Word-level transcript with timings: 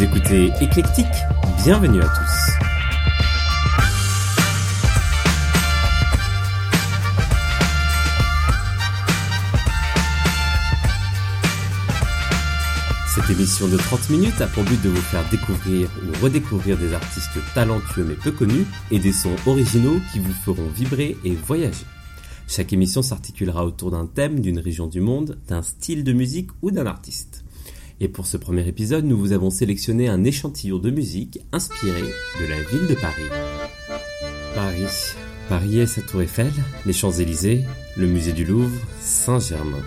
Écoutez 0.00 0.52
Éclectique, 0.60 1.06
bienvenue 1.64 2.00
à 2.00 2.06
tous. 2.06 2.52
Cette 13.08 13.28
émission 13.28 13.66
de 13.66 13.76
30 13.76 14.10
minutes 14.10 14.40
a 14.40 14.46
pour 14.46 14.62
but 14.62 14.80
de 14.82 14.88
vous 14.88 14.96
faire 14.96 15.28
découvrir 15.30 15.88
ou 16.06 16.22
redécouvrir 16.22 16.78
des 16.78 16.94
artistes 16.94 17.40
talentueux 17.54 18.04
mais 18.04 18.14
peu 18.14 18.30
connus 18.30 18.66
et 18.92 19.00
des 19.00 19.12
sons 19.12 19.34
originaux 19.46 20.00
qui 20.12 20.20
vous 20.20 20.32
feront 20.32 20.68
vibrer 20.68 21.16
et 21.24 21.34
voyager. 21.34 21.86
Chaque 22.46 22.72
émission 22.72 23.02
s'articulera 23.02 23.66
autour 23.66 23.90
d'un 23.90 24.06
thème, 24.06 24.38
d'une 24.38 24.60
région 24.60 24.86
du 24.86 25.00
monde, 25.00 25.38
d'un 25.48 25.62
style 25.62 26.04
de 26.04 26.12
musique 26.12 26.50
ou 26.62 26.70
d'un 26.70 26.86
artiste. 26.86 27.42
Et 28.00 28.08
pour 28.08 28.26
ce 28.26 28.36
premier 28.36 28.66
épisode, 28.68 29.04
nous 29.04 29.18
vous 29.18 29.32
avons 29.32 29.50
sélectionné 29.50 30.08
un 30.08 30.22
échantillon 30.22 30.78
de 30.78 30.90
musique 30.90 31.40
inspiré 31.52 32.02
de 32.02 32.46
la 32.46 32.62
ville 32.62 32.86
de 32.88 32.94
Paris. 32.94 33.28
Paris. 34.54 35.14
Paris 35.48 35.80
est 35.80 35.86
sa 35.86 36.02
tour 36.02 36.22
Eiffel, 36.22 36.52
les 36.86 36.92
Champs-Élysées, 36.92 37.64
le 37.96 38.06
musée 38.06 38.32
du 38.32 38.44
Louvre, 38.44 38.78
Saint-Germain. 39.00 39.82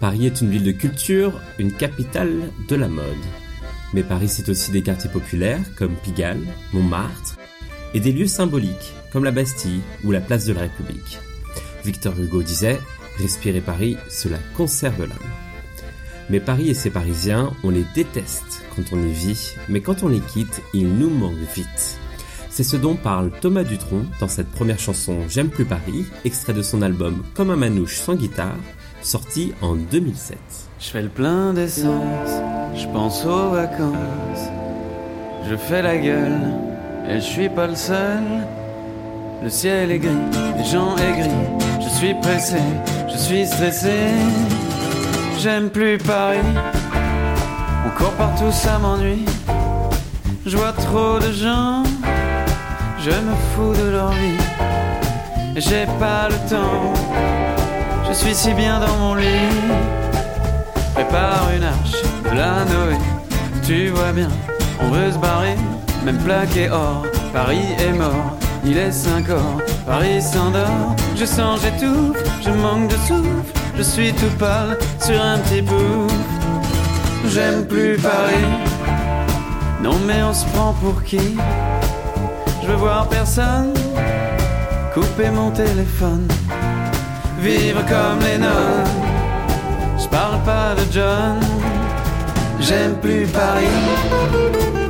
Paris 0.00 0.26
est 0.26 0.40
une 0.40 0.50
ville 0.50 0.64
de 0.64 0.72
culture, 0.72 1.40
une 1.58 1.72
capitale 1.72 2.50
de 2.68 2.76
la 2.76 2.88
mode. 2.88 3.04
Mais 3.94 4.02
Paris 4.02 4.28
c'est 4.28 4.48
aussi 4.48 4.70
des 4.70 4.82
quartiers 4.82 5.10
populaires 5.10 5.64
comme 5.76 5.96
Pigalle, 5.96 6.42
Montmartre, 6.72 7.38
et 7.94 8.00
des 8.00 8.12
lieux 8.12 8.26
symboliques 8.26 8.92
comme 9.12 9.24
la 9.24 9.32
Bastille 9.32 9.80
ou 10.04 10.10
la 10.10 10.20
place 10.20 10.44
de 10.44 10.52
la 10.52 10.62
République. 10.62 11.18
Victor 11.84 12.18
Hugo 12.18 12.42
disait 12.42 12.80
Respirer 13.18 13.60
Paris, 13.60 13.96
cela 14.08 14.38
conserve 14.56 15.00
l'âme. 15.00 15.49
Mais 16.30 16.38
Paris 16.38 16.68
et 16.70 16.74
ses 16.74 16.90
Parisiens, 16.90 17.50
on 17.64 17.70
les 17.70 17.84
déteste 17.92 18.62
quand 18.76 18.92
on 18.92 19.02
y 19.02 19.12
vit, 19.12 19.54
mais 19.68 19.80
quand 19.80 20.04
on 20.04 20.08
les 20.08 20.20
quitte, 20.20 20.62
ils 20.72 20.88
nous 20.88 21.10
manquent 21.10 21.34
vite. 21.56 21.98
C'est 22.50 22.62
ce 22.62 22.76
dont 22.76 22.94
parle 22.94 23.32
Thomas 23.40 23.64
Dutronc 23.64 24.04
dans 24.20 24.28
cette 24.28 24.50
première 24.50 24.78
chanson 24.78 25.16
J'aime 25.28 25.48
plus 25.48 25.64
Paris, 25.64 26.06
extrait 26.24 26.52
de 26.52 26.62
son 26.62 26.82
album 26.82 27.24
Comme 27.34 27.50
un 27.50 27.56
manouche 27.56 27.96
sans 27.96 28.14
guitare, 28.14 28.54
sorti 29.02 29.52
en 29.60 29.74
2007. 29.74 30.38
Je 30.78 30.86
fais 30.86 31.02
le 31.02 31.08
plein 31.08 31.52
d'essence, 31.52 32.30
je 32.76 32.86
pense 32.86 33.24
aux 33.24 33.50
vacances, 33.50 34.48
je 35.48 35.56
fais 35.56 35.82
la 35.82 35.96
gueule, 35.98 36.54
et 37.08 37.16
je 37.16 37.24
suis 37.24 37.48
pas 37.48 37.66
le 37.66 37.74
seul. 37.74 38.22
Le 39.42 39.50
ciel 39.50 39.90
est 39.90 39.98
gris, 39.98 40.10
les 40.56 40.64
gens 40.64 40.96
aigris, 40.96 41.28
je 41.82 41.88
suis 41.88 42.14
pressé, 42.20 42.58
je 43.12 43.18
suis 43.18 43.46
stressé 43.46 43.96
j'aime 45.42 45.70
plus 45.70 45.96
Paris. 45.96 46.38
On 47.86 47.90
court 47.98 48.12
partout, 48.12 48.52
ça 48.52 48.78
m'ennuie. 48.78 49.24
Je 50.44 50.56
vois 50.56 50.72
trop 50.72 51.18
de 51.18 51.32
gens, 51.32 51.82
je 52.98 53.10
me 53.10 53.34
fous 53.50 53.74
de 53.82 53.90
leur 53.90 54.10
vie. 54.10 54.42
J'ai 55.56 55.86
pas 55.98 56.28
le 56.28 56.36
temps, 56.48 56.92
je 58.08 58.12
suis 58.12 58.34
si 58.34 58.52
bien 58.52 58.80
dans 58.80 58.96
mon 58.98 59.14
lit. 59.14 59.56
Prépare 60.94 61.48
une 61.56 61.64
arche 61.64 62.02
de 62.24 62.36
la 62.36 62.64
Noé, 62.64 62.98
tu 63.64 63.88
vois 63.88 64.12
bien, 64.12 64.28
on 64.80 64.88
veut 64.88 65.10
se 65.12 65.18
barrer, 65.18 65.56
même 66.04 66.18
plaqué 66.18 66.68
or. 66.70 67.06
Paris 67.32 67.74
est 67.78 67.92
mort, 67.92 68.36
il 68.64 68.76
est 68.76 68.92
5 68.92 69.28
heures, 69.30 69.58
Paris 69.86 70.20
s'endort. 70.20 70.96
Je 71.16 71.24
sens, 71.24 71.60
j'étouffe, 71.62 72.18
je 72.42 72.50
manque 72.50 72.88
de 72.88 72.96
souffle 73.06 73.59
je 73.80 73.84
suis 73.84 74.12
tout 74.12 74.36
pâle 74.38 74.76
sur 75.02 75.18
un 75.18 75.38
petit 75.38 75.62
bout. 75.62 76.06
J'aime 77.32 77.66
plus 77.66 77.96
Paris. 77.96 78.50
Non 79.82 79.96
mais 80.06 80.22
on 80.22 80.34
se 80.34 80.44
prend 80.48 80.74
pour 80.74 81.02
qui? 81.02 81.38
Je 82.62 82.66
veux 82.68 82.74
voir 82.74 83.08
personne. 83.08 83.72
Couper 84.92 85.30
mon 85.30 85.50
téléphone. 85.50 86.28
Vivre 87.40 87.80
comme 87.86 88.20
les 88.28 88.36
nonnes. 88.36 88.92
Je 89.98 90.08
parle 90.08 90.42
pas 90.42 90.74
de 90.74 90.84
John. 90.92 91.40
J'aime 92.60 92.96
plus 93.00 93.26
Paris. 93.28 94.89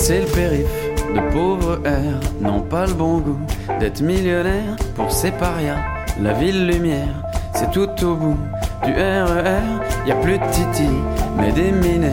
C'est 0.00 0.20
le 0.20 0.26
périph, 0.26 0.64
de 1.12 1.20
pauvres 1.32 1.80
airs 1.84 2.20
n'ont 2.40 2.60
pas 2.60 2.86
le 2.86 2.94
bon 2.94 3.18
goût 3.18 3.40
d'être 3.80 4.00
millionnaire 4.00 4.76
pour 4.94 5.10
ces 5.10 5.32
parias. 5.32 5.80
La 6.22 6.34
ville 6.34 6.68
lumière, 6.68 7.16
c'est 7.52 7.70
tout 7.72 7.90
au 8.04 8.14
bout 8.14 8.38
du 8.84 8.92
RER. 8.92 9.60
Y 10.06 10.12
a 10.12 10.14
plus 10.22 10.38
de 10.38 10.44
Titi, 10.52 10.88
mais 11.36 11.50
des 11.50 11.72
minets. 11.72 12.12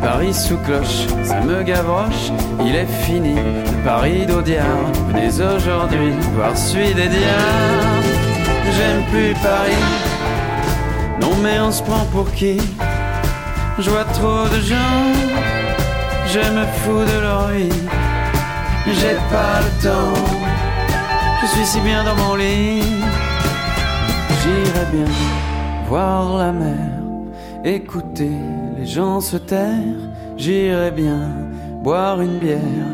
Paris 0.00 0.32
sous 0.32 0.56
cloche, 0.64 1.06
ça 1.24 1.40
me 1.42 1.62
gavroche, 1.62 2.32
il 2.64 2.74
est 2.74 2.90
fini. 3.04 3.34
Le 3.34 3.84
Paris 3.84 4.24
d'Audiard, 4.26 4.90
venez 5.08 5.28
aujourd'hui 5.28 6.12
voir 6.34 6.56
celui 6.56 6.94
des 6.94 7.08
diables. 7.08 8.16
J'aime 8.76 9.02
plus 9.12 9.34
Paris, 9.42 9.84
non 11.20 11.36
mais 11.42 11.60
on 11.60 11.70
se 11.70 11.82
prend 11.82 12.06
pour 12.06 12.32
qui? 12.32 12.56
Je 13.78 13.90
vois 13.90 14.04
trop 14.04 14.48
de 14.48 14.60
gens 14.62 15.35
je 16.36 16.50
me 16.50 16.64
fous 16.80 17.04
de 17.12 17.18
leur 17.26 17.48
vie. 17.48 17.82
J'ai 18.98 19.16
pas 19.32 19.56
le 19.66 19.70
temps, 19.84 20.20
je 21.40 21.46
suis 21.46 21.66
si 21.72 21.80
bien 21.80 22.04
dans 22.04 22.16
mon 22.22 22.34
lit. 22.34 22.82
J'irai 24.40 24.86
bien 24.92 25.12
voir 25.88 26.36
la 26.36 26.52
mer, 26.52 26.92
écouter 27.64 28.38
les 28.76 28.86
gens 28.86 29.20
se 29.20 29.38
taire. 29.38 30.00
J'irai 30.36 30.90
bien 30.90 31.22
boire 31.82 32.20
une 32.20 32.38
bière, 32.38 32.90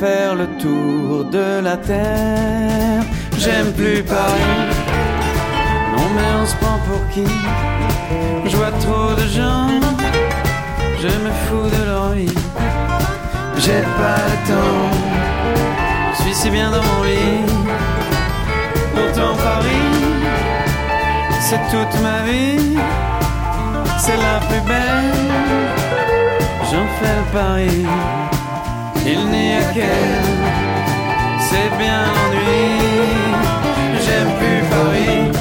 faire 0.00 0.34
le 0.36 0.46
tour 0.62 1.24
de 1.36 1.60
la 1.60 1.76
terre. 1.76 3.02
J'aime 3.36 3.72
plus 3.72 4.02
Paris, 4.04 4.54
non 5.92 6.06
mais 6.14 6.30
on 6.40 6.46
se 6.46 6.56
prend 6.62 6.78
pour 6.86 7.02
qui? 7.12 7.26
Je 8.46 8.56
vois 8.56 8.74
trop 8.86 9.12
de 9.20 9.26
gens, 9.38 9.68
je 11.02 11.12
me 11.24 11.32
fous 11.44 11.68
de 11.76 11.84
leur 11.90 12.10
vie 12.10 12.43
j'ai 13.58 13.82
pas 13.98 14.20
le 14.30 14.36
temps. 14.48 14.90
Je 16.12 16.22
suis 16.22 16.34
si 16.34 16.50
bien 16.50 16.70
dans 16.70 16.82
mon 16.82 17.02
lit. 17.04 17.44
Pourtant 18.94 19.34
Paris, 19.36 19.90
c'est 21.40 21.62
toute 21.70 22.00
ma 22.02 22.22
vie. 22.28 22.76
C'est 23.98 24.16
la 24.16 24.38
plus 24.48 24.60
belle. 24.60 25.14
J'en 26.70 26.86
fais 26.98 27.22
le. 27.32 27.86
Il 29.06 29.26
n'y 29.26 29.54
a 29.54 29.62
qu'elle. 29.72 30.30
C'est 31.40 31.70
bien 31.78 32.00
l'ennui. 32.14 32.64
J'aime 34.04 34.30
plus 34.38 34.60
Paris. 34.70 35.33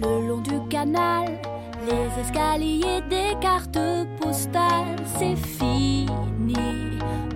Le 0.00 0.28
long 0.28 0.40
du 0.40 0.58
canal, 0.68 1.38
les 1.86 2.22
escaliers 2.22 3.02
des 3.10 3.34
cartes 3.40 3.78
postales, 4.20 4.96
c'est 5.18 5.36
fini. 5.36 6.06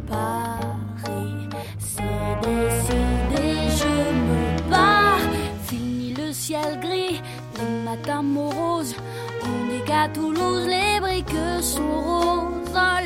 Paris, 0.06 1.49
c'est 1.79 2.41
décidé, 2.43 3.69
je 3.81 3.94
me 4.29 4.70
pars. 4.70 5.19
Fini 5.65 6.15
le 6.15 6.32
ciel 6.32 6.81
gris, 6.81 7.20
les 7.59 7.85
matins 7.85 8.23
moroses. 8.23 8.97
On 9.43 9.71
dit 9.71 9.82
qu'à 9.85 10.09
Toulouse, 10.09 10.67
les 10.67 11.00
briques 11.00 11.37
sont 11.61 12.00
roses. 12.00 12.56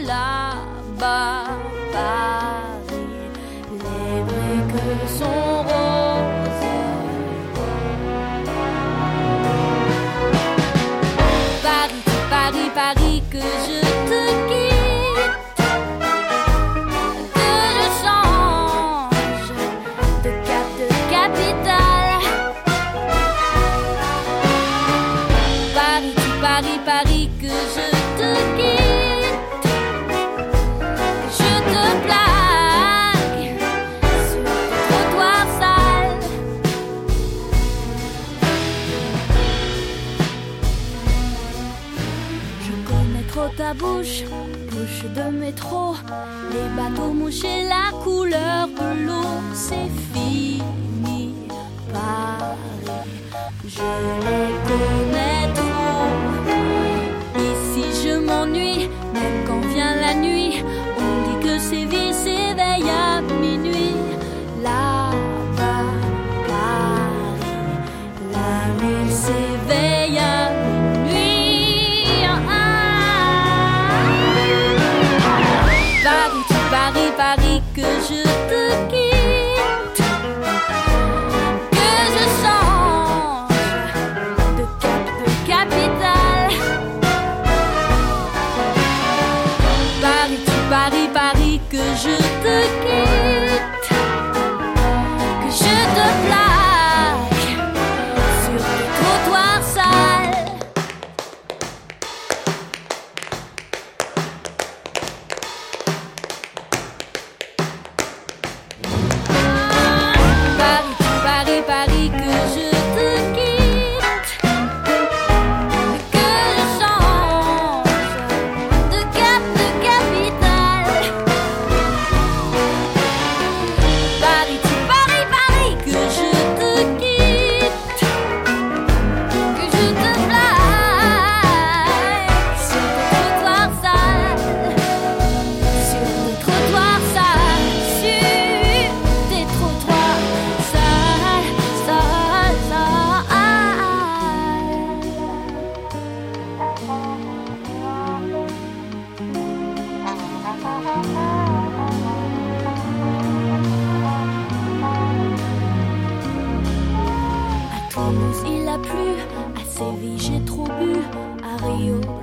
Là-bas, 0.07 1.45
Paris, 1.93 3.07
les 3.73 4.23
briques 4.23 5.09
sont 5.09 5.63
roses. 5.63 5.92
Que 13.33 13.39
je 13.41 14.02
bouche, 43.75 44.25
bouche 44.71 45.05
de 45.15 45.31
métro. 45.31 45.95
Les 46.51 46.69
bateaux 46.77 47.13
mouchés, 47.13 47.65
la 47.69 47.97
couleur 48.03 48.69
de 48.69 49.07
l'eau, 49.07 49.41
c'est 49.55 49.91
fini. 50.13 51.35
Paris, 51.93 52.57
je 53.65 53.91
les 54.27 54.53
connais 54.69 55.53
trop. 55.55 56.11
Ici, 57.39 57.85
je 58.05 58.19
m'ennuie, 58.19 58.89
même 59.15 59.45
quand 59.47 59.61
vient 59.69 59.97
la 59.97 60.15
nuit. 60.15 60.32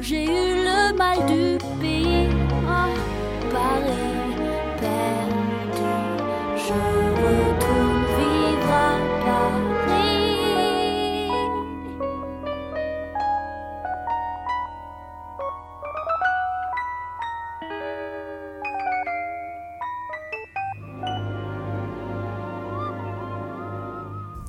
J'ai 0.01 0.23
eu 0.25 0.27
le 0.27 0.95
mal 0.97 1.17
du 1.27 1.57
pays. 1.79 2.27
Ah, 2.67 2.89
Paris, 3.51 4.35
perdu. 4.79 5.91
Je 6.55 6.73
retourne 7.23 8.03
vivre 8.17 8.71
à 8.71 8.97
Paris. 9.25 10.19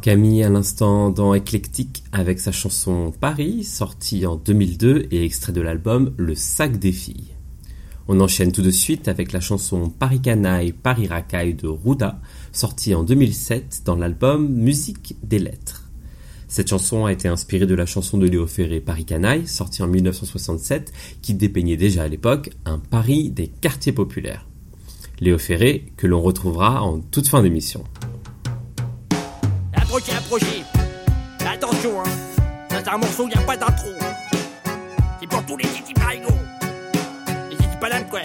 Camille 0.02 0.42
à 0.44 0.48
l'instant 0.48 1.10
dans 1.10 1.34
Éclectique 1.34 1.99
avec 2.12 2.40
sa 2.40 2.52
chanson 2.52 3.12
Paris, 3.18 3.64
sortie 3.64 4.26
en 4.26 4.36
2002 4.36 5.08
et 5.10 5.24
extrait 5.24 5.52
de 5.52 5.60
l'album 5.60 6.12
Le 6.16 6.34
sac 6.34 6.78
des 6.78 6.92
filles. 6.92 7.36
On 8.08 8.20
enchaîne 8.20 8.50
tout 8.50 8.62
de 8.62 8.70
suite 8.70 9.06
avec 9.06 9.32
la 9.32 9.40
chanson 9.40 9.88
Paris 9.88 10.20
Canaille, 10.20 10.72
Paris 10.72 11.06
Racaille 11.06 11.54
de 11.54 11.68
Rouda, 11.68 12.20
sortie 12.52 12.94
en 12.94 13.04
2007 13.04 13.82
dans 13.84 13.94
l'album 13.94 14.48
Musique 14.48 15.16
des 15.22 15.38
lettres. 15.38 15.88
Cette 16.48 16.68
chanson 16.68 17.04
a 17.04 17.12
été 17.12 17.28
inspirée 17.28 17.66
de 17.66 17.76
la 17.76 17.86
chanson 17.86 18.18
de 18.18 18.26
Léo 18.26 18.48
Ferré 18.48 18.80
Paris 18.80 19.04
Canaille, 19.04 19.46
sortie 19.46 19.84
en 19.84 19.86
1967, 19.86 20.92
qui 21.22 21.34
dépeignait 21.34 21.76
déjà 21.76 22.02
à 22.02 22.08
l'époque 22.08 22.50
un 22.64 22.80
Paris 22.80 23.30
des 23.30 23.46
quartiers 23.46 23.92
populaires. 23.92 24.48
Léo 25.20 25.38
Ferré, 25.38 25.92
que 25.96 26.08
l'on 26.08 26.20
retrouvera 26.20 26.82
en 26.82 26.98
toute 26.98 27.28
fin 27.28 27.42
d'émission. 27.42 27.84
Attention, 31.80 32.00
hein. 32.00 32.10
C'est 32.68 32.88
un 32.88 32.98
morceau, 32.98 33.26
y 33.28 33.34
a 33.34 33.40
pas 33.40 33.56
d'intro. 33.56 33.88
C'est 35.18 35.26
pour 35.26 35.42
tous 35.44 35.56
les 35.56 35.64
titi 35.64 35.94
parigots. 35.94 36.28
Les 37.48 37.56
titi 37.56 37.76
palanes, 37.80 38.06
quoi. 38.10 38.20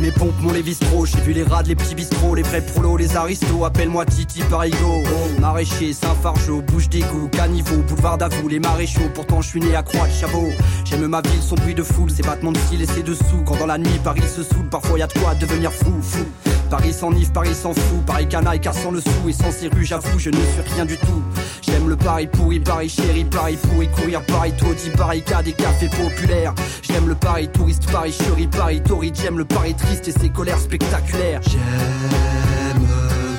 Mes 0.00 0.12
pompes, 0.12 0.40
mon 0.40 0.52
Lévi-Stro, 0.52 1.06
j'ai 1.06 1.20
vu 1.20 1.32
les 1.32 1.42
rats, 1.42 1.62
les 1.62 1.74
petits 1.74 1.94
bistrots, 1.94 2.34
les 2.34 2.42
vrais 2.42 2.60
prolos, 2.60 2.98
les 2.98 3.16
aristos, 3.16 3.64
appelle-moi 3.64 4.04
Titi 4.04 4.40
Parigo. 4.42 5.02
Maraîcher, 5.40 5.94
Saint-Fargeau, 5.94 6.60
bouche 6.60 6.88
d'égout, 6.90 7.28
caniveau, 7.32 7.82
boulevard 7.88 8.18
d'Avoue, 8.18 8.46
les 8.46 8.60
maréchaux, 8.60 9.08
pourtant 9.14 9.40
je 9.40 9.48
suis 9.48 9.60
né 9.60 9.74
à 9.74 9.82
Croix 9.82 10.06
de 10.06 10.12
Chabot. 10.12 10.50
J'aime 10.84 11.06
ma 11.06 11.22
ville, 11.22 11.42
son 11.42 11.54
bruit 11.56 11.74
de 11.74 11.82
foule, 11.82 12.10
ses 12.10 12.22
battements 12.22 12.52
de 12.52 12.58
cils 12.68 12.82
et 12.82 12.86
ses 12.86 13.02
dessous. 13.02 13.42
Quand 13.46 13.56
dans 13.56 13.66
la 13.66 13.78
nuit, 13.78 13.98
Paris 14.04 14.20
se 14.22 14.42
saoule, 14.42 14.68
parfois 14.70 14.98
y 14.98 15.02
a 15.02 15.06
de 15.06 15.14
quoi 15.14 15.34
devenir 15.34 15.72
fou, 15.72 15.92
fou. 16.02 16.24
Paris 16.70 16.92
s'enivre, 16.92 17.32
Paris 17.32 17.54
s'en 17.54 17.72
fout, 17.72 18.04
Paris 18.06 18.28
canaille 18.28 18.60
car 18.60 18.74
sans 18.74 18.90
le 18.90 19.00
sou 19.00 19.28
et 19.28 19.32
sans 19.32 19.50
ses 19.50 19.68
rues, 19.68 19.84
j'avoue, 19.84 20.18
je 20.18 20.30
ne 20.30 20.36
suis 20.36 20.74
rien 20.74 20.84
du 20.84 20.96
tout. 20.96 21.22
J'aime 21.62 21.88
le 21.88 21.96
Paris 21.96 22.26
pourri, 22.26 22.60
Paris 22.60 22.88
chéri, 22.88 23.24
Paris 23.24 23.56
pourri, 23.56 23.88
courir, 23.88 24.22
Paris 24.26 24.52
taudis, 24.58 24.90
Paris 24.96 25.22
cas 25.22 25.42
des 25.42 25.52
cafés 25.52 25.88
populaires. 25.88 26.54
J'aime 26.82 27.08
le 27.08 27.14
Paris 27.14 27.48
touriste, 27.48 27.90
Paris 27.90 28.12
chéri, 28.12 28.46
Paris 28.46 28.82
torride, 28.82 29.16
j'aime 29.20 29.38
le 29.38 29.44
Paris 29.44 29.74
triste 29.74 30.08
et 30.08 30.12
ses 30.12 30.28
colères 30.28 30.58
spectaculaires. 30.58 31.40
J'aime 31.42 32.86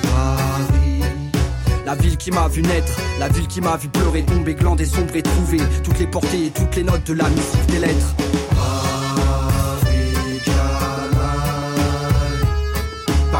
Paris. 0.02 1.02
La 1.84 1.94
ville 1.94 2.16
qui 2.16 2.30
m'a 2.30 2.48
vu 2.48 2.62
naître, 2.62 2.98
la 3.18 3.28
ville 3.28 3.46
qui 3.46 3.60
m'a 3.60 3.76
vu 3.76 3.88
pleurer, 3.88 4.22
tomber, 4.22 4.54
glander, 4.54 4.84
sombrer, 4.84 5.22
trouver 5.22 5.58
toutes 5.82 5.98
les 5.98 6.06
portées 6.06 6.46
et 6.46 6.50
toutes 6.50 6.76
les 6.76 6.82
notes 6.82 7.04
de 7.04 7.14
la 7.14 7.28
musique 7.28 7.66
des 7.68 7.78
lettres. 7.78 8.14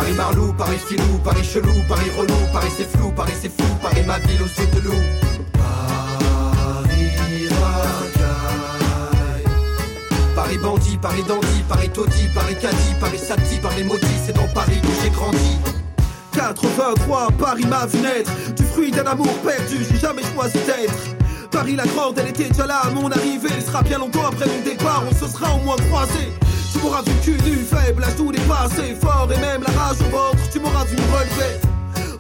Paris 0.09 0.17
Marlou, 0.17 0.53
Paris 0.55 0.79
filou, 0.89 1.19
Paris 1.23 1.45
chelou, 1.45 1.75
Paris 1.87 2.11
relou, 2.17 2.35
Paris 2.51 2.71
c'est 2.75 2.89
flou, 2.89 3.11
Paris 3.13 3.35
c'est 3.39 3.51
fou, 3.51 3.69
Paris 3.83 4.03
ma 4.07 4.19
ville 4.21 4.43
au 4.43 4.47
sud 4.47 4.71
de 4.71 4.81
loup. 4.81 5.03
Paris 5.53 7.11
racaille. 7.51 9.45
Paris 10.35 10.59
bandit, 10.59 10.97
Paris 10.97 11.25
dandy, 11.29 11.63
Paris 11.69 11.91
taudis, 11.91 12.29
Paris 12.35 12.57
caddie, 12.59 12.95
Paris 12.99 13.19
sati, 13.19 13.59
Paris 13.61 13.85
maudit, 13.85 14.07
c'est 14.25 14.35
dans 14.35 14.49
Paris 14.55 14.81
que 14.81 14.89
j'ai 15.03 15.11
grandi. 15.11 15.59
83, 16.33 17.29
Paris 17.39 17.67
m'a 17.67 17.85
vu 17.85 17.99
naître, 17.99 18.33
du 18.57 18.63
fruit 18.63 18.91
d'un 18.91 19.05
amour 19.05 19.35
perdu, 19.45 19.85
j'ai 19.91 19.99
jamais 19.99 20.23
choisi 20.35 20.59
d'être. 20.65 21.51
Paris 21.51 21.77
la 21.77 21.85
grande, 21.85 22.19
elle 22.19 22.29
était 22.29 22.49
déjà 22.49 22.65
là 22.65 22.81
à 22.85 22.91
mon 22.91 23.11
arrivée, 23.11 23.51
elle 23.55 23.63
sera 23.63 23.83
bien 23.83 23.99
longtemps 23.99 24.27
après 24.27 24.47
mon 24.47 24.63
départ, 24.65 25.05
on 25.07 25.15
se 25.15 25.31
sera 25.31 25.55
au 25.55 25.59
moins 25.59 25.77
croisés. 25.77 26.33
Tu 26.79 26.85
m'auras 26.85 27.03
vu 27.03 27.13
cul 27.25 27.39
nu, 27.45 27.57
faible, 27.57 28.05
à 28.05 28.13
tout 28.13 28.31
dépassé, 28.31 28.95
fort 29.01 29.29
et 29.35 29.41
même 29.41 29.65
la 29.67 29.83
rage 29.83 29.97
au 30.01 30.17
ventre, 30.17 30.49
tu 30.53 30.61
m'auras 30.61 30.85
vu 30.85 30.97
me 30.97 31.13
relever. 31.13 31.61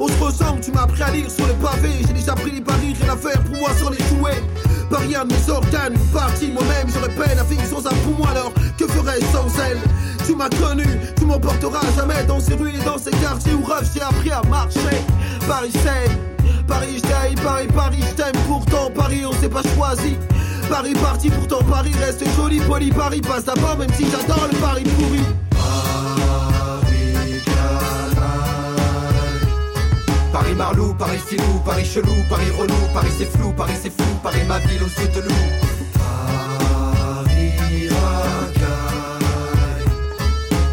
On 0.01 0.09
se 0.09 0.21
ressemble, 0.21 0.61
tu 0.61 0.73
m'as 0.73 0.83
appris 0.83 1.01
à 1.01 1.13
lire 1.13 1.31
sur 1.31 1.47
le 1.47 1.53
pavé, 1.55 1.91
j'ai 2.05 2.13
déjà 2.13 2.35
pris 2.35 2.51
les 2.51 2.61
paris, 2.61 2.93
rien 3.01 3.13
à 3.13 3.17
faire 3.17 3.41
pour 3.45 3.57
moi 3.57 3.71
sans 3.79 3.91
les 3.91 4.05
jouer. 4.09 4.43
Paris 4.91 5.15
un 5.15 5.27
de 5.27 5.33
mes 5.33 5.51
organes, 5.51 5.95
une 5.95 6.53
moi-même, 6.55 6.89
j'aurais 6.93 7.15
peine 7.15 7.39
à 7.39 7.45
vivre 7.45 7.65
sans 7.67 7.87
un 7.87 7.95
poumon 8.03 8.25
alors, 8.25 8.53
que 8.77 8.87
ferais-je 8.89 9.27
sans 9.27 9.47
elle? 9.63 9.79
Tu 10.27 10.35
m'as 10.35 10.49
connu, 10.49 10.87
tu 11.17 11.25
m'emporteras 11.25 11.87
jamais 11.97 12.25
dans 12.25 12.41
ces 12.41 12.55
rues 12.55 12.75
et 12.75 12.85
dans 12.85 12.99
ces 12.99 13.13
quartiers 13.13 13.55
où 13.55 13.65
rêve 13.65 13.89
j'ai 13.95 14.03
appris 14.03 14.33
à 14.33 14.43
marcher. 14.51 14.81
Paris 15.47 15.71
c'est 15.73 16.11
Paris 16.67 16.97
je 16.97 17.43
Paris, 17.43 17.69
Paris 17.75 18.01
je 18.01 18.15
t'aime, 18.15 18.43
pourtant 18.49 18.91
Paris 18.91 19.25
on 19.25 19.33
s'est 19.41 19.49
pas 19.49 19.63
choisi. 19.77 20.17
Paris 20.69 20.93
parti, 20.95 21.31
pourtant 21.31 21.63
Paris 21.65 21.93
reste 21.99 22.25
joli, 22.37 22.61
poli, 22.61 22.91
Paris 22.91 23.21
passe 23.21 23.45
d'abord, 23.45 23.77
même 23.79 23.93
si 23.95 24.05
j'adore 24.11 24.49
le 24.51 24.59
Paris 24.59 24.85
pourri. 24.85 25.21
Paris 30.33 30.55
Marlou, 30.55 30.95
Paris 30.95 31.19
filou, 31.27 31.61
Paris 31.65 31.85
chelou, 31.85 32.15
Paris 32.29 32.51
relou, 32.59 32.75
Paris 32.93 33.11
c'est 33.19 33.25
flou, 33.25 33.53
Paris 33.53 33.75
c'est 33.83 33.91
flou, 33.91 34.15
Paris 34.23 34.43
ma 34.47 34.59
ville 34.59 34.83
aux 34.83 35.01
yeux 35.01 35.09
de 35.09 35.21
loup. 35.21 35.35
Paris 35.95 37.89
racaille. 37.89 39.09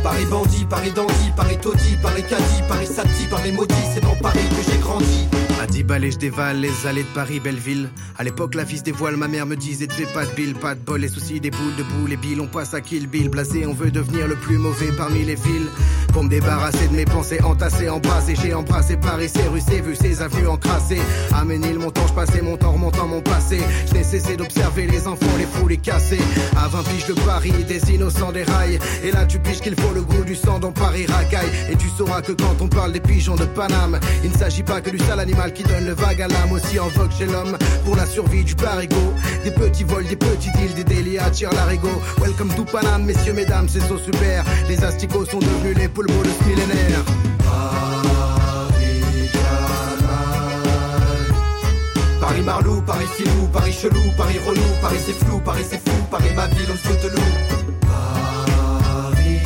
Paris 0.04 0.26
bandit, 0.26 0.66
Paris 0.66 0.92
dandy, 0.92 1.32
Paris 1.36 1.58
taudis, 1.62 1.98
Paris 2.02 2.24
cadi, 2.30 2.62
Paris 2.68 2.88
sati, 2.88 3.26
Paris 3.30 3.52
maudit, 3.52 3.74
c'est 3.94 4.02
dans 4.02 4.16
Paris 4.22 4.40
que 4.50 4.72
j'ai 4.72 4.78
grandi. 4.78 5.28
À 5.66 5.68
10 5.68 5.84
balais, 5.84 6.12
je 6.12 6.20
dévale 6.20 6.60
les 6.60 6.86
allées 6.86 7.02
de 7.02 7.14
Paris, 7.16 7.40
Belleville. 7.40 7.90
À 8.20 8.24
l'époque, 8.24 8.54
la 8.54 8.68
fille 8.68 8.84
des 8.84 8.92
voiles, 8.92 9.18
ma 9.18 9.28
mère 9.28 9.48
me 9.48 9.56
disait, 9.56 9.88
fais 9.90 10.06
pas 10.14 10.24
de 10.24 10.32
bill, 10.36 10.54
pas 10.54 10.76
de 10.76 10.80
bol, 10.80 11.02
les 11.02 11.08
soucis 11.08 11.40
des 11.40 11.50
boules 11.50 11.76
de 11.76 12.08
les 12.08 12.18
billes, 12.18 12.40
on 12.40 12.46
passe 12.46 12.76
à 12.76 12.82
Kill 12.82 13.08
Bill. 13.08 13.30
Blasé, 13.30 13.66
on 13.66 13.74
veut 13.74 13.90
devenir 13.90 14.28
le 14.28 14.36
plus 14.36 14.60
mauvais 14.60 14.92
parmi 14.96 15.26
les 15.26 15.34
villes. 15.34 15.68
Pour 16.16 16.24
me 16.24 16.30
débarrasser 16.30 16.88
de 16.88 16.96
mes 16.96 17.04
pensées 17.04 17.42
entassées, 17.44 17.90
embrassées, 17.90 18.36
j'ai 18.42 18.54
embrassé 18.54 18.96
Paris, 18.96 19.28
ses 19.28 19.50
rues, 19.50 19.60
ses 19.60 19.82
vues, 19.82 19.98
ses 19.98 20.22
avenues 20.22 20.48
encrassées. 20.48 21.02
À 21.34 21.44
Ménil, 21.44 21.78
mon 21.78 21.92
temps, 21.92 22.08
je 22.08 22.14
passais 22.14 22.42
mon 22.42 22.56
temps 22.56 22.72
remontant 22.72 23.06
mon 23.06 23.20
passé. 23.20 23.60
Je 23.90 23.96
n'ai 23.96 24.04
cessé 24.04 24.38
d'observer 24.38 24.88
les 24.88 25.10
enfants, 25.10 25.36
les 25.38 25.44
fous, 25.44 25.68
les 25.68 25.76
casser. 25.76 26.22
À 26.56 26.70
20 26.70 26.84
piges 26.84 27.08
de 27.08 27.14
Paris, 27.26 27.52
des 27.68 27.94
innocents 27.94 28.32
des 28.32 28.44
rails. 28.44 28.80
Et 29.04 29.12
là, 29.12 29.26
tu 29.26 29.40
piges 29.40 29.60
qu'il 29.60 29.76
faut 29.78 29.94
le 29.94 30.04
goût 30.04 30.24
du 30.24 30.36
sang 30.36 30.58
dans 30.58 30.72
Paris 30.72 31.06
racaille. 31.06 31.50
Et 31.70 31.76
tu 31.76 31.90
sauras 31.90 32.22
que 32.22 32.32
quand 32.32 32.62
on 32.62 32.70
parle 32.70 32.94
des 32.94 33.02
pigeons 33.02 33.36
de 33.36 33.44
Paname, 33.44 34.00
il 34.24 34.32
ne 34.32 34.38
s'agit 34.38 34.64
pas 34.64 34.80
que 34.80 34.92
du 34.92 35.00
sale 35.00 35.20
animal 35.20 35.52
qui 35.52 35.64
donne 35.64 35.86
le 35.86 35.96
vague 35.96 36.22
à 36.22 36.30
l'âme. 36.30 36.54
Aussi 36.54 36.80
en 36.80 36.88
vogue 36.88 37.12
chez 37.12 37.26
l'homme 37.26 37.58
pour 37.84 37.98
la 37.98 38.06
survie 38.06 38.46
du 38.46 38.56
parigot. 38.56 39.14
Des 39.44 39.52
petits 39.52 39.84
vols, 39.84 40.06
des 40.06 40.16
petits 40.16 40.52
deals, 40.52 40.76
des 40.76 40.86
délits 40.86 41.18
tir 41.34 41.52
l'arigot. 41.52 42.02
Welcome 42.22 42.54
to 42.56 42.64
Paname, 42.64 43.04
messieurs, 43.04 43.34
mesdames, 43.34 43.68
c'est 43.68 43.86
so 43.86 43.98
super. 43.98 44.46
Les 44.70 44.82
asticots 44.82 45.26
sont 45.26 45.40
devenus 45.40 45.76
les 45.78 45.90
poules 45.90 46.05
ce 46.08 46.44
millénaire. 46.50 47.04
Paris 52.20 52.42
Marlou, 52.42 52.82
Paris 52.82 53.06
Filou, 53.16 53.48
Paris 53.54 53.74
Chelou, 53.74 54.12
Paris 54.18 54.40
Relou, 54.46 54.62
Paris 54.82 55.00
c'est 55.06 55.14
flou, 55.14 55.40
Paris 55.40 55.66
c'est 55.70 55.78
fou, 55.78 55.96
Paris 56.12 56.32
ma 56.36 56.48
ville, 56.48 56.68
se 56.78 57.08
de 57.08 57.12
loup. 57.14 57.22
Paris. 57.84 59.42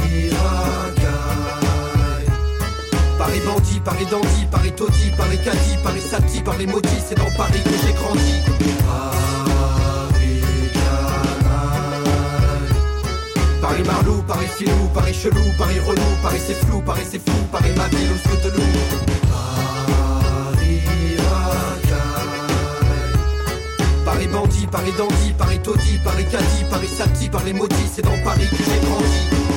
Paris 3.17 3.41
bandit, 3.45 3.79
Paris 3.81 4.05
dandy, 4.09 4.45
Paris 4.49 4.71
taudis, 4.71 5.11
Paris 5.17 5.39
caddie, 5.43 5.77
Paris 5.83 6.01
sati, 6.01 6.41
Paris 6.41 6.67
maudit, 6.67 6.89
c'est 7.05 7.15
dans 7.15 7.29
Paris 7.37 7.61
que 7.63 7.69
j'ai 7.69 7.93
grandi. 7.93 8.33
Paris 8.87 9.18
Filou, 14.59 14.89
Paris 14.93 15.13
Chelou, 15.13 15.39
Paris 15.57 15.79
Relou, 15.79 16.01
Paris 16.21 16.41
c'est 16.45 16.53
flou, 16.53 16.81
Paris 16.81 17.05
c'est 17.09 17.19
fou, 17.19 17.31
Paris 17.49 17.71
ma 17.77 17.87
ville, 17.87 18.09
on 18.13 18.17
se 18.29 18.43
de 18.43 18.57
loup. 18.57 18.61
Paris 24.03 24.27
bandit, 24.27 24.67
Paris 24.67 24.91
dandy, 24.97 25.33
Paris 25.37 25.59
taudis, 25.59 25.99
Paris 26.03 26.25
caddie, 26.29 26.65
Paris 26.69 26.89
sati, 26.89 27.29
Paris 27.29 27.53
maudit, 27.53 27.75
c'est 27.89 28.01
dans 28.01 28.21
Paris 28.21 28.49
que 28.51 28.57
j'ai 28.57 28.85
grandi. 28.85 29.48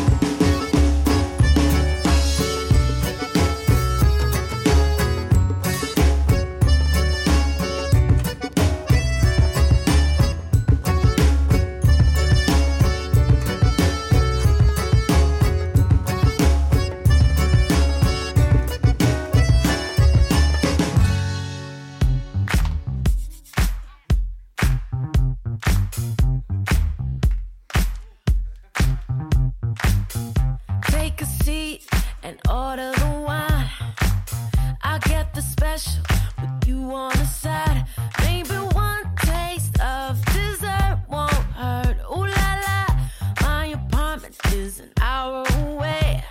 Apartment 44.23 44.55
is 44.55 44.81
an 44.81 44.91
hour 45.01 45.45
away. 45.63 46.23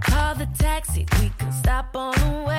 Call 0.00 0.34
the 0.34 0.48
taxi, 0.58 1.06
we 1.20 1.30
can 1.38 1.52
stop 1.52 1.94
on 1.96 2.14
the 2.14 2.44
way. 2.46 2.51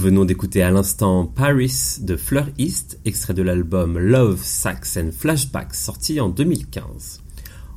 Nous 0.00 0.06
venons 0.06 0.24
d'écouter 0.24 0.62
à 0.62 0.70
l'instant 0.70 1.26
Paris 1.26 1.98
de 2.00 2.16
Fleur 2.16 2.48
East, 2.56 2.98
extrait 3.04 3.34
de 3.34 3.42
l'album 3.42 3.98
Love, 3.98 4.40
Sax 4.42 4.96
and 4.96 5.10
Flashbacks, 5.12 5.74
sorti 5.74 6.20
en 6.20 6.30
2015. 6.30 7.20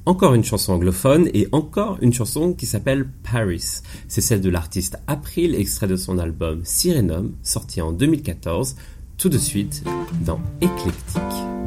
Encore 0.06 0.34
une 0.34 0.46
chanson 0.46 0.72
anglophone 0.72 1.30
et 1.34 1.50
encore 1.52 1.98
une 2.02 2.14
chanson 2.14 2.54
qui 2.54 2.66
s'appelle 2.66 3.10
Paris. 3.30 3.82
C'est 4.08 4.22
celle 4.22 4.40
de 4.40 4.50
l'artiste 4.50 5.00
April, 5.08 5.54
extrait 5.54 5.88
de 5.88 5.98
son 5.98 6.18
album 6.18 6.62
Sirenum, 6.64 7.34
sorti 7.44 7.82
en 7.82 7.92
2014, 7.92 8.78
tout 9.18 9.28
de 9.28 9.38
suite 9.38 9.84
dans 10.26 10.40
Eclectic. 10.62 11.63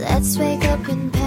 Let's 0.00 0.38
wake 0.38 0.64
up 0.64 0.88
in 0.88 1.10
bed. 1.10 1.19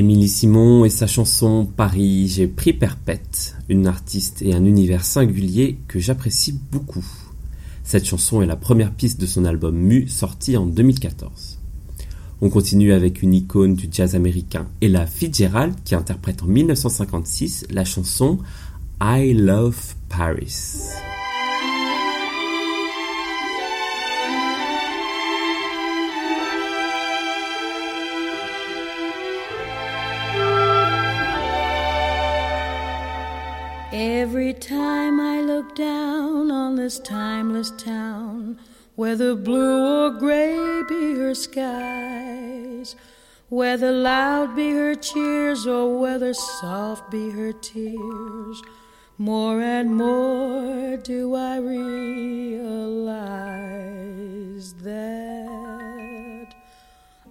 Émilie 0.00 0.28
Simon 0.28 0.86
et 0.86 0.88
sa 0.88 1.06
chanson 1.06 1.66
Paris, 1.66 2.26
j'ai 2.28 2.46
pris 2.46 2.72
perpète, 2.72 3.54
une 3.68 3.86
artiste 3.86 4.40
et 4.40 4.54
un 4.54 4.64
univers 4.64 5.04
singulier 5.04 5.76
que 5.88 5.98
j'apprécie 5.98 6.58
beaucoup. 6.72 7.04
Cette 7.84 8.06
chanson 8.06 8.40
est 8.40 8.46
la 8.46 8.56
première 8.56 8.94
piste 8.94 9.20
de 9.20 9.26
son 9.26 9.44
album 9.44 9.76
Mu 9.76 10.08
sorti 10.08 10.56
en 10.56 10.64
2014. 10.64 11.58
On 12.40 12.48
continue 12.48 12.94
avec 12.94 13.20
une 13.20 13.34
icône 13.34 13.74
du 13.74 13.88
jazz 13.92 14.14
américain, 14.14 14.68
Ella 14.80 15.06
Fitzgerald, 15.06 15.74
qui 15.84 15.94
interprète 15.94 16.42
en 16.44 16.46
1956 16.46 17.66
la 17.68 17.84
chanson 17.84 18.38
I 19.02 19.34
Love 19.34 19.96
Paris. 20.08 20.80
Down 35.74 36.50
on 36.50 36.76
this 36.76 36.98
timeless 36.98 37.70
town, 37.72 38.58
whether 38.96 39.34
blue 39.34 40.06
or 40.06 40.10
gray 40.10 40.82
be 40.88 41.14
her 41.14 41.34
skies, 41.34 42.96
whether 43.48 43.92
loud 43.92 44.56
be 44.56 44.72
her 44.72 44.94
cheers 44.94 45.66
or 45.66 45.98
whether 45.98 46.34
soft 46.34 47.10
be 47.10 47.30
her 47.30 47.52
tears, 47.52 48.62
more 49.18 49.60
and 49.60 49.96
more 49.96 50.96
do 50.96 51.34
I 51.34 51.58
realize 51.58 52.64
that 54.82 56.54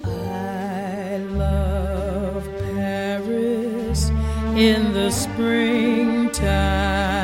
I 0.03 1.17
love 1.17 2.43
Paris 2.73 4.09
in 4.55 4.93
the 4.93 5.11
springtime. 5.11 7.18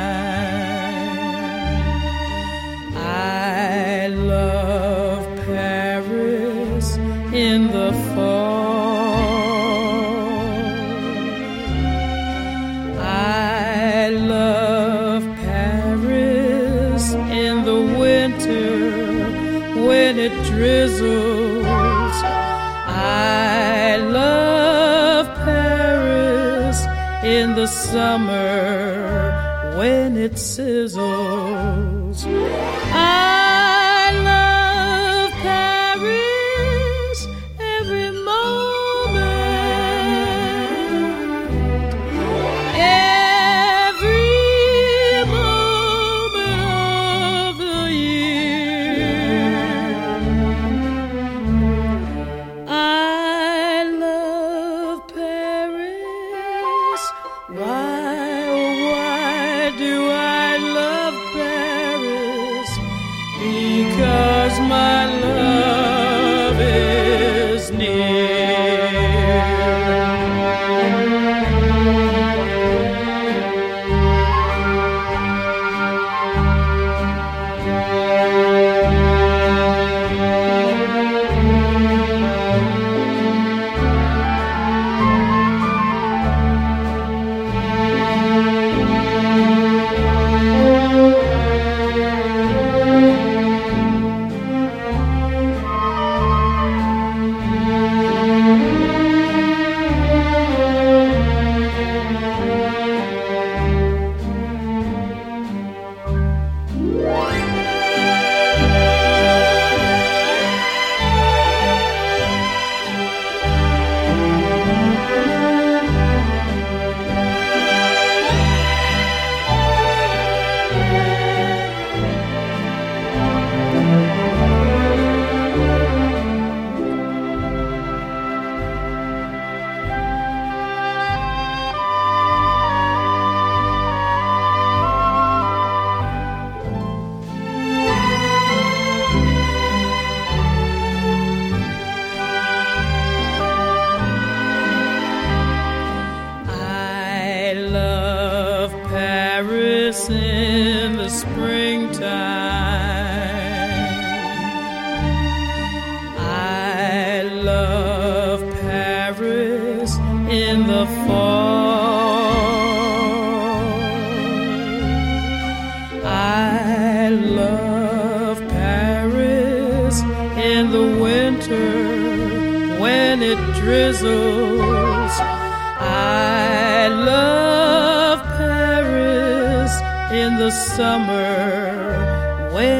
it's 30.26 30.58
uh, 30.60 30.75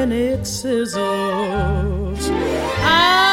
when 0.06 0.12
it 0.12 0.42
sizzles. 0.42 2.30
I 2.30 3.25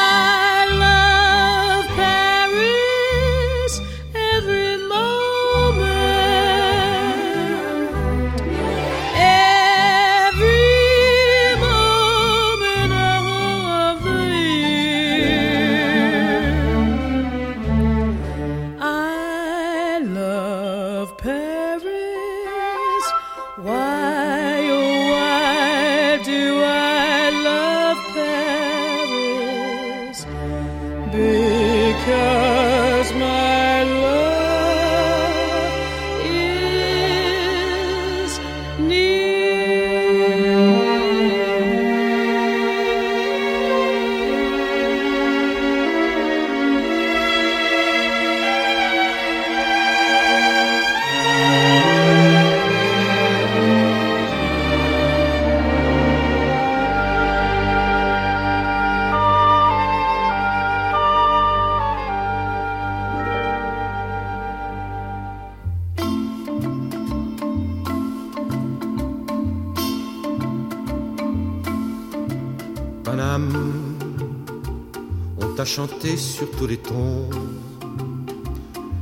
chanté 75.65 76.17
sur 76.17 76.49
tous 76.51 76.67
les 76.67 76.77
tons. 76.77 77.29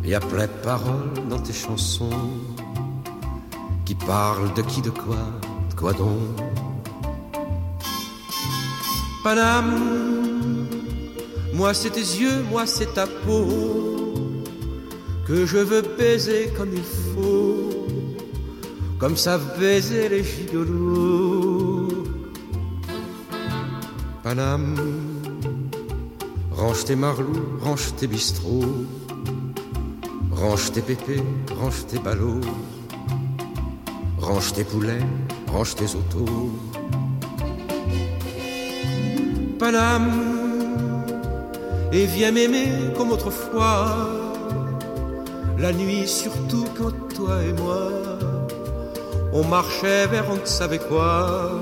Y 0.03 0.13
a 0.13 0.19
plein 0.19 0.47
de 0.47 0.63
paroles 0.63 1.13
dans 1.29 1.39
tes 1.39 1.53
chansons 1.53 2.09
qui 3.85 3.95
parlent 3.95 4.53
de 4.53 4.61
qui, 4.61 4.81
de 4.81 4.89
quoi, 4.89 5.17
de 5.69 5.75
quoi 5.75 5.93
donc. 5.93 6.19
Paname, 9.23 10.67
moi 11.53 11.73
c'est 11.73 11.91
tes 11.91 11.99
yeux, 11.99 12.43
moi 12.49 12.65
c'est 12.65 12.93
ta 12.93 13.07
peau 13.07 13.47
que 15.27 15.45
je 15.45 15.57
veux 15.57 15.83
baiser 15.97 16.51
comme 16.57 16.73
il 16.73 16.83
faut, 16.83 17.69
comme 18.99 19.15
savent 19.15 19.59
baiser 19.59 20.09
les 20.09 20.23
gigolos. 20.23 21.87
Paname, 24.23 24.75
range 26.61 26.85
tes 26.85 26.95
marlous, 26.95 27.43
range 27.59 27.95
tes 27.97 28.05
bistrots, 28.05 28.85
range 30.31 30.71
tes 30.71 30.81
pépés, 30.81 31.23
range 31.59 31.87
tes 31.87 31.97
ballots, 31.97 32.41
range 34.19 34.53
tes 34.53 34.63
poulets, 34.63 35.05
range 35.47 35.73
tes 35.73 35.89
autos. 35.95 36.51
Paname, 39.57 40.11
et 41.91 42.05
viens 42.05 42.31
m'aimer 42.31 42.69
comme 42.95 43.11
autrefois, 43.11 44.07
la 45.57 45.73
nuit 45.73 46.07
surtout 46.07 46.65
quand 46.77 46.93
toi 47.15 47.43
et 47.43 47.53
moi, 47.53 47.89
on 49.33 49.43
marchait 49.45 50.05
vers 50.05 50.29
on 50.29 50.35
ne 50.35 50.45
savait 50.45 50.79
quoi. 50.79 51.59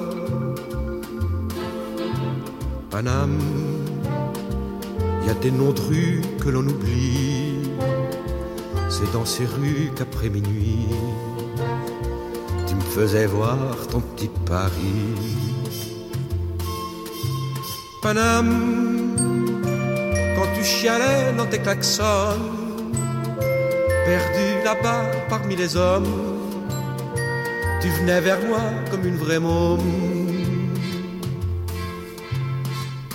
Paname, 2.90 3.40
a 5.30 5.34
des 5.36 5.52
que 6.40 6.50
l'on 6.50 6.66
oublie, 6.66 7.54
c'est 8.90 9.12
dans 9.14 9.26
ces 9.26 9.46
rues 9.46 9.92
qu'après 9.96 10.30
minuit, 10.30 10.88
tu 12.66 12.74
me 12.74 12.82
faisais 12.82 13.28
voir 13.28 13.58
ton 13.92 14.00
petit 14.00 14.32
Paris. 14.46 15.16
Paname, 18.02 19.16
quand 20.36 20.50
tu 20.56 20.64
chialais 20.64 21.34
dans 21.38 21.46
tes 21.46 21.60
klaxons, 21.60 22.40
perdu 24.06 24.48
là-bas 24.64 25.12
parmi 25.30 25.56
les 25.56 25.76
hommes, 25.76 26.12
tu 27.82 27.90
venais 27.90 28.22
vers 28.22 28.42
moi 28.48 28.62
comme 28.90 29.06
une 29.06 29.18
vraie 29.18 29.40
môme. 29.40 29.80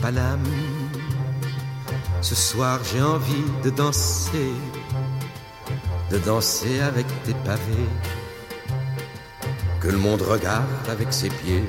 Paname, 0.00 0.63
ce 2.24 2.34
soir 2.34 2.80
j'ai 2.90 3.02
envie 3.02 3.44
de 3.62 3.68
danser, 3.68 4.52
de 6.10 6.16
danser 6.18 6.80
avec 6.80 7.06
tes 7.24 7.34
pavés, 7.44 7.90
que 9.78 9.88
le 9.88 9.98
monde 9.98 10.22
regarde 10.22 10.86
avec 10.88 11.12
ses 11.12 11.28
pieds. 11.28 11.68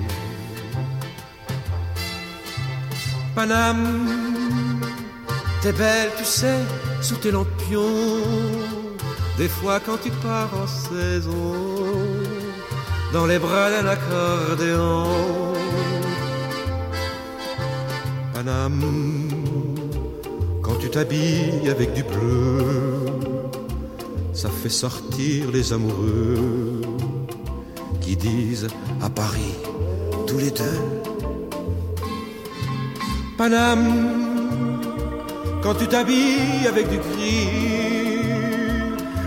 Paname, 3.36 4.08
t'es 5.62 5.74
belle, 5.74 6.12
tu 6.18 6.24
sais, 6.24 6.62
sous 7.02 7.18
tes 7.18 7.32
lampions. 7.32 8.24
Des 9.38 9.50
fois 9.50 9.82
quand 9.86 9.98
tu 10.02 10.10
pars 10.26 10.54
en 10.64 10.68
saison, 10.68 11.52
dans 13.12 13.26
les 13.26 13.40
bras 13.40 13.70
d'un 13.72 13.88
accordéon. 13.88 15.04
Paname, 18.34 19.26
quand 20.66 20.78
tu 20.80 20.90
t'habilles 20.90 21.70
avec 21.70 21.94
du 21.94 22.02
bleu, 22.02 22.66
ça 24.34 24.50
fait 24.50 24.76
sortir 24.86 25.52
les 25.52 25.72
amoureux 25.72 26.82
qui 28.02 28.16
disent 28.16 28.68
à 29.00 29.12
Paris, 29.12 29.54
tous 30.26 30.40
les 30.40 30.50
deux. 30.50 30.82
Paname, 33.38 33.94
quand 35.62 35.76
tu 35.76 35.88
t'habilles 35.88 36.66
avec 36.68 36.90
du 36.90 36.98
gris, 36.98 37.48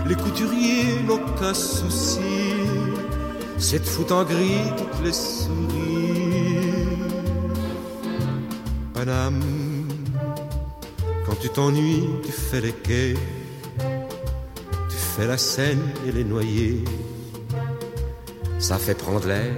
les 0.09 0.15
couturiers 0.15 0.99
n'ont 1.07 1.23
qu'un 1.39 1.53
souci, 1.53 2.19
c'est 3.57 3.79
de 3.79 3.85
foutre 3.85 4.13
en 4.13 4.25
gris 4.25 4.65
toutes 4.77 5.05
les 5.05 5.13
souris. 5.13 5.69
Paname, 8.93 9.58
tu 11.41 11.49
t'ennuies, 11.49 12.07
tu 12.25 12.31
fais 12.31 12.61
les 12.61 12.73
quais, 12.73 13.15
tu 14.89 14.95
fais 14.95 15.27
la 15.27 15.37
Seine 15.37 15.81
et 16.05 16.11
les 16.11 16.23
noyers, 16.23 16.83
ça 18.59 18.77
fait 18.77 18.95
prendre 18.95 19.27
l'air 19.27 19.53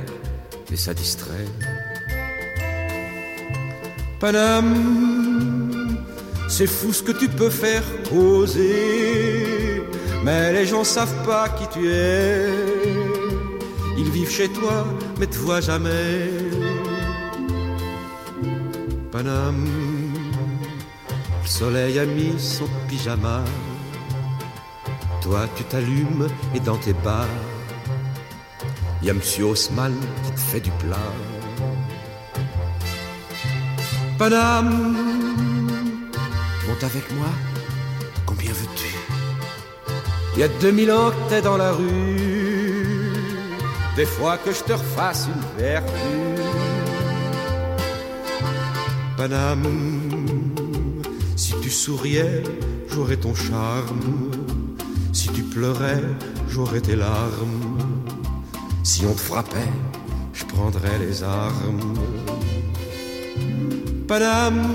et 0.72 0.76
ça 0.76 0.94
distrait. 0.94 1.48
Paname, 4.20 5.98
c'est 6.48 6.68
fou 6.68 6.94
ce 6.94 7.02
que 7.02 7.12
tu 7.12 7.28
peux 7.28 7.50
faire 7.50 7.84
oser, 8.16 9.82
mais 10.24 10.54
les 10.54 10.66
gens 10.68 10.84
savent 10.84 11.26
pas 11.26 11.50
qui 11.50 11.68
tu 11.74 11.90
es. 11.90 12.48
Ils 13.98 14.10
vivent 14.12 14.30
chez 14.32 14.50
toi, 14.50 14.86
mais 15.20 15.28
te 15.28 15.38
voient 15.38 15.62
jamais. 15.62 16.30
Paname, 19.12 20.01
le 21.42 21.48
soleil 21.48 22.00
a 22.00 22.06
mis 22.06 22.40
son 22.40 22.68
pyjama. 22.88 23.44
Toi, 25.22 25.48
tu 25.56 25.64
t'allumes 25.64 26.28
et 26.56 26.60
dans 26.60 26.78
tes 26.78 26.94
bas, 26.94 27.28
y 29.04 29.10
a 29.10 29.14
Monsieur 29.14 29.46
Haussmann 29.46 29.96
qui 30.24 30.32
te 30.32 30.40
fait 30.40 30.60
du 30.60 30.72
plat. 30.72 30.98
Paname, 34.18 34.96
monte 36.68 36.84
avec 36.84 37.12
moi, 37.14 37.28
combien 38.26 38.52
veux-tu? 38.52 38.96
Il 40.36 40.40
y 40.40 40.44
a 40.44 40.48
2000 40.48 40.92
ans 40.92 41.12
que 41.12 41.30
t'es 41.30 41.42
dans 41.42 41.58
la 41.58 41.72
rue, 41.72 42.18
des 43.96 44.06
fois 44.06 44.38
que 44.38 44.52
je 44.52 44.64
te 44.64 44.74
refasse 44.74 45.28
une 45.28 45.64
vertu. 45.64 45.92
Paname, 49.18 50.02
souriais, 51.72 52.44
j'aurais 52.90 53.18
ton 53.18 53.34
charme, 53.34 54.32
si 55.14 55.30
tu 55.30 55.44
pleurais, 55.44 56.02
j'aurais 56.50 56.82
tes 56.82 56.96
larmes, 56.96 57.78
si 58.84 59.06
on 59.06 59.14
te 59.14 59.22
frappait, 59.22 59.74
je 60.34 60.46
prendrais 60.46 61.00
les 61.00 61.24
armes. 61.24 61.94
Paname, 64.08 64.68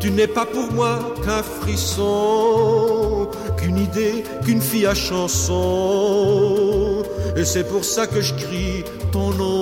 tu 0.00 0.10
n'es 0.10 0.26
pas 0.26 0.46
pour 0.46 0.72
moi 0.72 1.14
qu'un 1.24 1.42
frisson, 1.42 3.28
qu'une 3.58 3.78
idée, 3.78 4.24
qu'une 4.44 4.60
fille 4.60 4.86
à 4.86 4.94
chanson. 4.94 7.02
Et 7.36 7.44
c'est 7.44 7.64
pour 7.64 7.84
ça 7.84 8.06
que 8.06 8.20
je 8.20 8.34
crie 8.34 8.84
ton 9.12 9.30
nom. 9.32 9.57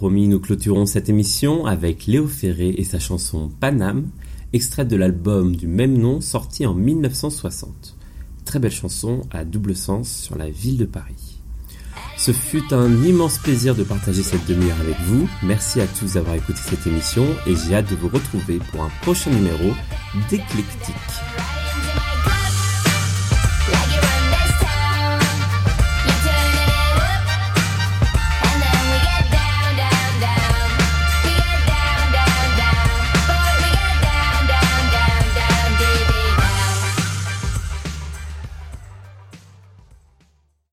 Promis, 0.00 0.28
nous 0.28 0.40
clôturons 0.40 0.86
cette 0.86 1.10
émission 1.10 1.66
avec 1.66 2.06
Léo 2.06 2.26
Ferré 2.26 2.74
et 2.78 2.84
sa 2.84 2.98
chanson 2.98 3.50
Paname, 3.60 4.08
extraite 4.54 4.88
de 4.88 4.96
l'album 4.96 5.54
du 5.54 5.66
même 5.66 5.98
nom 5.98 6.22
sorti 6.22 6.64
en 6.64 6.72
1960. 6.72 7.98
Très 8.46 8.58
belle 8.58 8.72
chanson 8.72 9.20
à 9.30 9.44
double 9.44 9.76
sens 9.76 10.10
sur 10.10 10.38
la 10.38 10.48
ville 10.48 10.78
de 10.78 10.86
Paris. 10.86 11.42
Ce 12.16 12.32
fut 12.32 12.72
un 12.72 13.04
immense 13.04 13.36
plaisir 13.36 13.74
de 13.74 13.82
partager 13.82 14.22
cette 14.22 14.46
demi-heure 14.46 14.80
avec 14.80 14.98
vous. 15.04 15.28
Merci 15.42 15.82
à 15.82 15.86
tous 15.86 16.14
d'avoir 16.14 16.34
écouté 16.36 16.60
cette 16.64 16.86
émission 16.86 17.26
et 17.46 17.54
j'ai 17.54 17.74
hâte 17.74 17.90
de 17.90 17.96
vous 17.96 18.08
retrouver 18.08 18.58
pour 18.72 18.82
un 18.82 18.90
prochain 19.02 19.30
numéro 19.30 19.74
d'Éclectique. 20.30 21.59